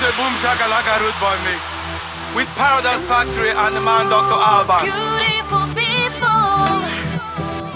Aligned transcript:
A 0.00 0.12
boom 0.16 0.32
shakalaka 0.40 0.96
boy 1.20 1.36
mix 1.44 1.76
with 2.34 2.48
Paradox 2.56 3.06
Factory 3.06 3.50
and 3.50 3.76
the 3.76 3.82
man 3.82 4.08
Dr. 4.08 4.32
Alban. 4.32 4.88
Beautiful 4.88 5.66
people. 5.76 6.24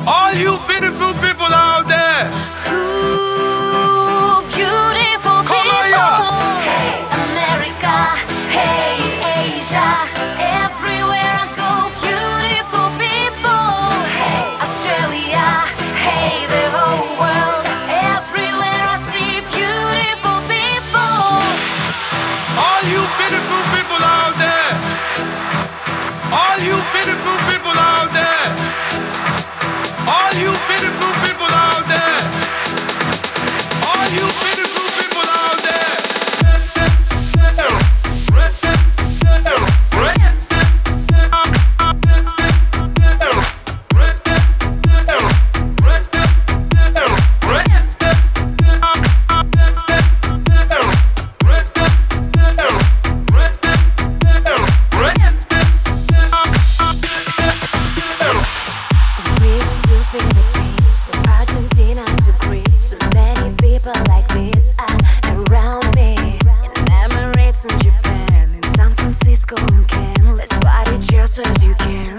All 0.08 0.32
you 0.32 0.58
beautiful 0.66 1.12
people 1.20 1.52
out 1.52 1.84
there. 1.86 2.30
Ooh. 2.72 3.33
school 69.44 69.74
and 69.74 69.86
can. 69.86 70.36
Let's 70.36 70.56
party 70.58 70.96
just 70.98 71.38
as 71.38 71.62
you 71.64 71.74
can. 71.74 72.13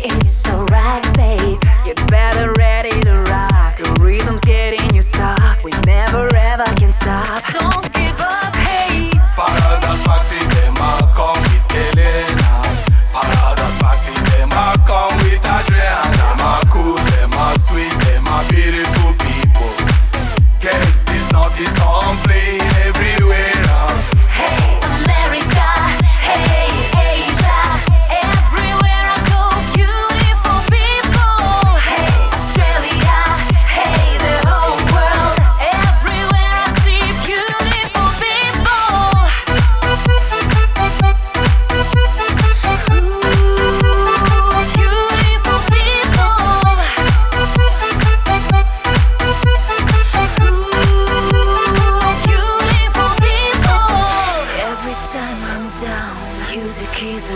It's 0.00 0.48
alright, 0.48 1.02
babe. 1.16 1.60
You 1.84 1.94
better 2.06 2.52
ready. 2.52 3.07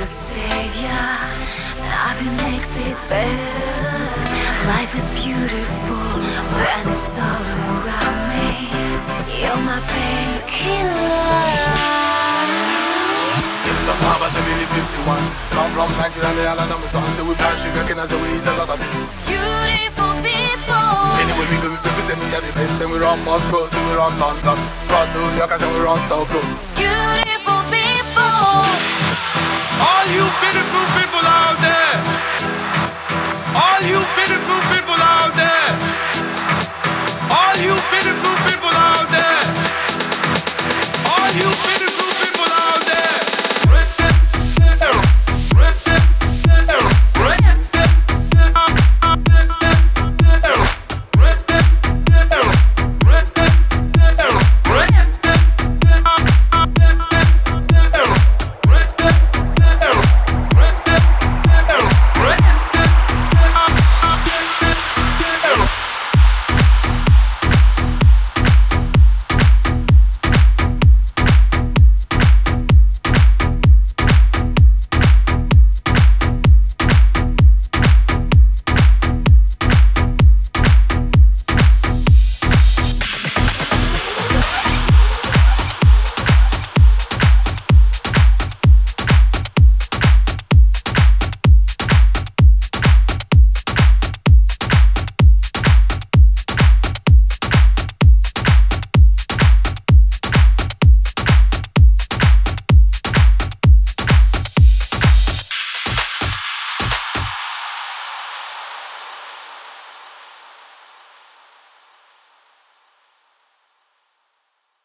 savior. 0.06 1.02
Loving 1.78 2.34
makes 2.42 2.78
it 2.78 2.98
better. 3.08 3.62
Life 4.66 4.94
is 4.98 5.10
beautiful 5.14 6.02
when 6.58 6.82
it's 6.94 7.18
all 7.18 7.46
around 7.70 8.20
me. 8.30 8.66
You're 9.38 9.62
my 9.62 9.78
painkiller. 9.78 11.22
The 13.82 13.98
farmers 13.98 14.30
in 14.38 14.44
really 14.46 14.66
51 14.70 15.18
Come 15.50 15.70
from 15.74 15.90
Nigeria, 15.98 16.30
they 16.38 16.46
all 16.46 16.54
know 16.70 16.78
me 16.78 16.86
song 16.86 17.02
So 17.18 17.26
we 17.26 17.34
plant 17.34 17.58
sugarcane 17.58 17.98
as 17.98 18.14
we 18.14 18.38
eat 18.38 18.46
a 18.46 18.54
lot 18.54 18.70
of 18.70 18.78
it 18.78 18.90
Beautiful 19.26 20.14
people 20.22 21.18
Anyway, 21.18 21.46
we 21.50 21.58
go, 21.58 21.66
we 21.66 21.76
people 21.82 21.98
say 22.06 22.14
we 22.14 22.30
at 22.30 22.46
the 22.46 22.54
best 22.54 22.78
And 22.78 22.94
we 22.94 23.02
run 23.02 23.18
Moscow, 23.26 23.66
so 23.66 23.82
we 23.90 23.98
run 23.98 24.14
London 24.22 24.54
Run 24.86 25.06
New 25.18 25.26
York, 25.34 25.50
and 25.50 25.66
we 25.74 25.80
run 25.82 25.98
Stockholm 25.98 26.46
Beautiful 26.78 27.58
people 27.74 28.91
you 30.12 30.24
beautiful 30.44 30.84
people 30.98 31.24
out 31.24 31.56
there, 31.64 31.96
all 33.56 33.80
you 33.88 34.00
beautiful. 34.16 34.51